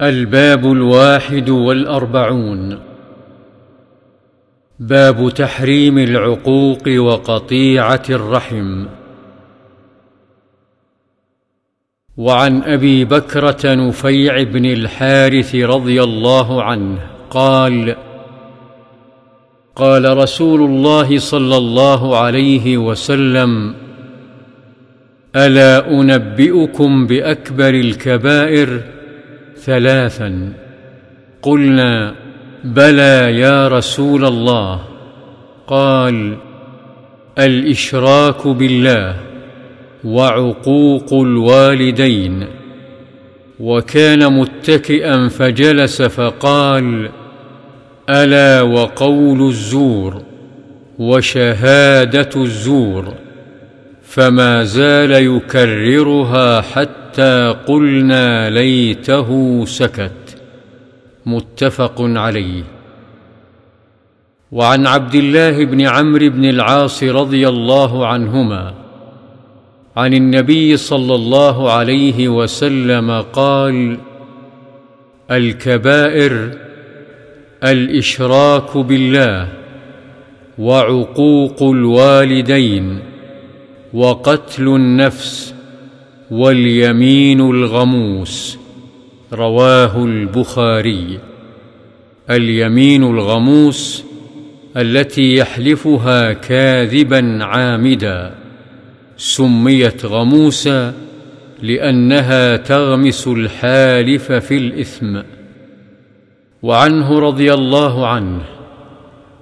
الباب 0.00 0.72
الواحد 0.72 1.48
والأربعون. 1.50 2.78
باب 4.78 5.30
تحريم 5.30 5.98
العقوق 5.98 6.88
وقطيعة 6.88 8.02
الرحم. 8.10 8.86
وعن 12.16 12.62
أبي 12.62 13.04
بكرة 13.04 13.74
نفيع 13.74 14.42
بن 14.42 14.66
الحارث 14.66 15.54
رضي 15.54 16.02
الله 16.02 16.62
عنه 16.62 16.98
قال 17.30 17.96
قال 19.76 20.16
رسول 20.16 20.60
الله 20.60 21.18
صلى 21.18 21.56
الله 21.56 22.16
عليه 22.16 22.78
وسلم 22.78 23.74
ألا 25.36 25.90
أنبئكم 25.90 27.06
بأكبر 27.06 27.68
الكبائر 27.68 28.80
ثلاثا. 29.64 30.52
قلنا 31.42 32.14
بلى 32.64 33.38
يا 33.38 33.68
رسول 33.68 34.24
الله. 34.24 34.80
قال 35.66 36.36
الإشراك 37.38 38.46
بالله 38.46 39.16
وعقوق 40.04 41.12
الوالدين. 41.12 42.46
وكان 43.60 44.32
متكئا 44.32 45.28
فجلس 45.28 46.02
فقال 46.02 47.10
ألا 48.10 48.62
وقول 48.62 49.48
الزور 49.48 50.22
وشهادة 50.98 52.30
الزور 52.36 53.14
فما 54.02 54.64
زال 54.64 55.10
يكررها 55.10 56.60
حتى 56.60 56.99
قلنا 57.66 58.50
ليته 58.50 59.64
سكت. 59.64 60.36
متفق 61.26 61.94
عليه. 61.98 62.62
وعن 64.52 64.86
عبد 64.86 65.14
الله 65.14 65.64
بن 65.64 65.80
عمرو 65.80 66.30
بن 66.30 66.44
العاص 66.44 67.02
رضي 67.02 67.48
الله 67.48 68.06
عنهما 68.06 68.74
عن 69.96 70.14
النبي 70.14 70.76
صلى 70.76 71.14
الله 71.14 71.72
عليه 71.72 72.28
وسلم 72.28 73.10
قال 73.20 73.98
الكبائر 75.30 76.50
الإشراك 77.64 78.76
بالله 78.76 79.48
وعقوق 80.58 81.62
الوالدين 81.62 82.98
وقتل 83.94 84.68
النفس 84.68 85.54
واليمين 86.30 87.40
الغموس 87.40 88.58
رواه 89.32 90.04
البخاري. 90.04 91.18
اليمين 92.30 93.04
الغموس 93.04 94.04
التي 94.76 95.34
يحلفها 95.34 96.32
كاذبا 96.32 97.44
عامدا. 97.44 98.34
سميت 99.16 100.06
غموسا 100.06 100.94
لأنها 101.62 102.56
تغمس 102.56 103.26
الحالف 103.26 104.32
في 104.32 104.56
الإثم. 104.56 105.20
وعنه 106.62 107.18
رضي 107.18 107.54
الله 107.54 108.06
عنه 108.06 108.40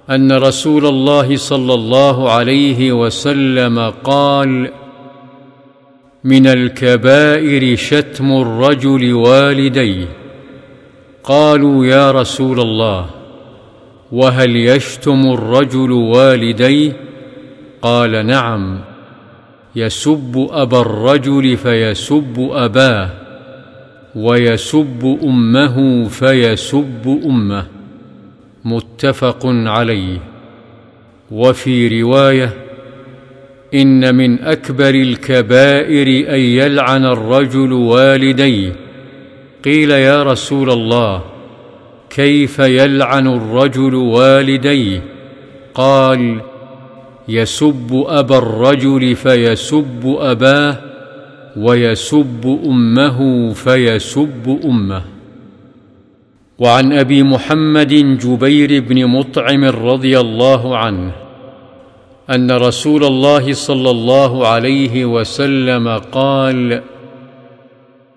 أن 0.09 0.31
رسول 0.31 0.85
الله 0.85 1.35
صلى 1.35 1.73
الله 1.73 2.31
عليه 2.31 2.91
وسلم 2.91 3.79
قال 4.03 4.71
من 6.23 6.47
الكبائر 6.47 7.75
شتم 7.75 8.31
الرجل 8.31 9.13
والديه. 9.13 10.05
قالوا 11.23 11.85
يا 11.85 12.11
رسول 12.11 12.59
الله 12.59 13.09
وهل 14.11 14.55
يشتم 14.55 15.33
الرجل 15.33 15.91
والديه؟ 15.91 16.97
قال 17.81 18.25
نعم 18.25 18.79
يسب 19.75 20.47
أبا 20.51 20.81
الرجل 20.81 21.57
فيسب 21.57 22.49
أباه 22.51 23.09
ويسب 24.15 25.19
أمه 25.23 26.07
فيسب 26.07 27.19
أمه. 27.25 27.65
متفق 28.65 29.39
عليه. 29.45 30.17
وفي 31.31 32.01
رواية 32.01 32.68
إن 33.73 34.15
من 34.15 34.39
أكبر 34.39 34.89
الكبائر 34.89 36.35
أن 36.35 36.39
يلعن 36.39 37.05
الرجل 37.05 37.73
والديه. 37.73 38.75
قيل 39.65 39.91
يا 39.91 40.23
رسول 40.23 40.69
الله 40.69 41.23
كيف 42.09 42.59
يلعن 42.59 43.27
الرجل 43.27 43.95
والديه؟ 43.95 45.01
قال 45.73 46.41
يسب 47.27 48.03
أبا 48.07 48.37
الرجل 48.37 49.15
فيسب 49.15 50.17
أباه 50.19 50.77
ويسب 51.57 52.59
أمه 52.65 53.49
فيسب 53.53 54.59
أمه. 54.65 55.01
وعن 56.59 56.93
أبي 56.93 57.23
محمد 57.23 58.17
جبير 58.17 58.83
بن 58.83 59.05
مطعم 59.05 59.65
رضي 59.65 60.19
الله 60.19 60.77
عنه 60.77 61.11
أن 62.29 62.51
رسول 62.51 63.03
الله 63.03 63.53
صلى 63.53 63.89
الله 63.89 64.47
عليه 64.47 65.05
وسلم 65.05 65.87
قال 65.87 66.81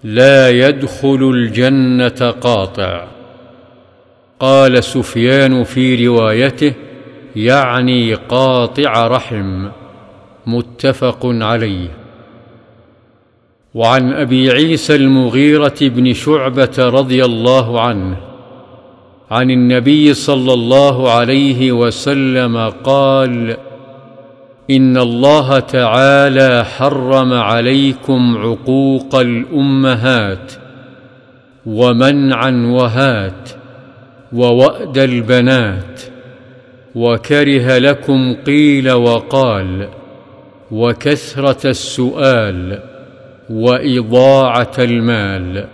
لا 0.04 0.50
يدخل 0.50 1.30
الجنة 1.34 2.30
قاطع. 2.40 3.06
قال 4.40 4.84
سفيان 4.84 5.64
في 5.64 6.06
روايته 6.06 6.72
يعني 7.36 8.14
قاطع 8.14 9.06
رحم. 9.06 9.68
متفق 10.46 11.18
عليه. 11.24 11.88
وعن 13.74 14.12
أبي 14.12 14.50
عيسى 14.50 14.94
المغيرة 14.94 15.78
بن 15.80 16.12
شعبة 16.12 16.74
رضي 16.78 17.24
الله 17.24 17.80
عنه 17.80 18.16
عن 19.30 19.50
النبي 19.50 20.14
صلى 20.14 20.52
الله 20.52 21.10
عليه 21.10 21.72
وسلم 21.72 22.56
قال 22.84 23.56
إن 24.70 24.96
الله 24.96 25.58
تعالى 25.58 26.64
حرم 26.64 27.32
عليكم 27.32 28.36
عقوق 28.38 29.14
الأمهات 29.14 30.52
ومنعا 31.66 32.50
وهات 32.50 33.50
ووأد 34.32 34.98
البنات 34.98 36.00
وكره 36.94 37.78
لكم 37.78 38.34
قيل 38.46 38.92
وقال 38.92 39.88
وكثرة 40.70 41.70
السؤال 41.70 42.82
وإضاعة 43.50 44.72
المال 44.78 45.66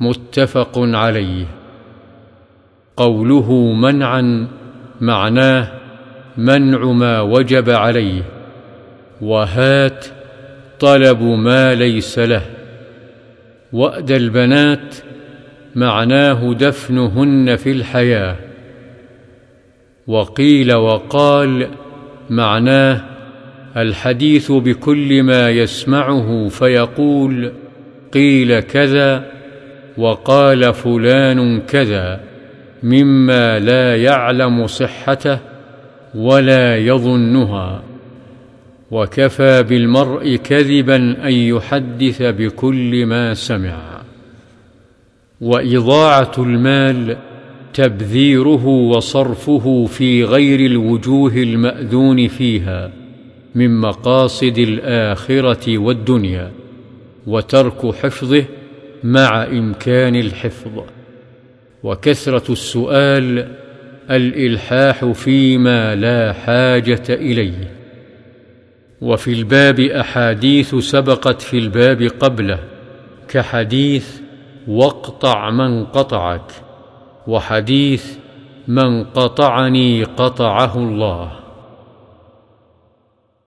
متفق 0.00 0.72
عليه 0.76 1.46
قوله 2.96 3.52
منعا 3.72 4.48
معناه 5.00 5.77
منع 6.38 6.84
ما 6.84 7.20
وجب 7.20 7.70
عليه 7.70 8.22
وهات 9.20 10.06
طلب 10.80 11.22
ما 11.22 11.74
ليس 11.74 12.18
له 12.18 12.42
وأد 13.72 14.10
البنات 14.10 14.94
معناه 15.74 16.54
دفنهن 16.54 17.56
في 17.56 17.72
الحياة. 17.72 18.36
وقيل 20.06 20.74
وقال 20.74 21.68
معناه 22.30 23.00
الحديث 23.76 24.52
بكل 24.52 25.22
ما 25.22 25.50
يسمعه 25.50 26.48
فيقول 26.48 27.52
قيل 28.12 28.60
كذا 28.60 29.24
وقال 29.98 30.74
فلان 30.74 31.60
كذا 31.60 32.20
مما 32.82 33.58
لا 33.58 33.96
يعلم 33.96 34.66
صحته 34.66 35.38
ولا 36.14 36.76
يظنها. 36.76 37.82
وكفى 38.90 39.62
بالمرء 39.62 40.36
كذبا 40.36 40.96
أن 40.96 41.32
يحدث 41.32 42.22
بكل 42.22 43.06
ما 43.06 43.34
سمع. 43.34 44.02
وإضاعة 45.40 46.32
المال 46.38 47.16
تبذيره 47.74 48.66
وصرفه 48.66 49.86
في 49.86 50.24
غير 50.24 50.60
الوجوه 50.60 51.32
المأذون 51.32 52.28
فيها 52.28 52.90
من 53.54 53.80
مقاصد 53.80 54.58
الآخرة 54.58 55.78
والدنيا 55.78 56.50
وترك 57.26 57.94
حفظه 57.94 58.44
مع 59.04 59.44
إمكان 59.44 60.16
الحفظ. 60.16 60.82
وكثرة 61.82 62.52
السؤال 62.52 63.48
الإلحاح 64.10 65.04
فيما 65.04 65.94
لا 65.94 66.32
حاجة 66.32 67.02
إليه. 67.08 67.70
وفي 69.00 69.32
الباب 69.32 69.80
أحاديث 69.80 70.74
سبقت 70.74 71.42
في 71.42 71.58
الباب 71.58 72.02
قبله 72.02 72.58
كحديث 73.28 74.20
واقطع 74.68 75.50
من 75.50 75.84
قطعك 75.84 76.52
وحديث 77.26 78.16
من 78.68 79.04
قطعني 79.04 80.04
قطعه 80.04 80.78
الله. 80.78 81.47